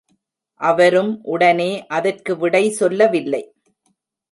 [0.61, 3.43] அவரும் உடனே அதற்கு விடை சொல்லவில்லை.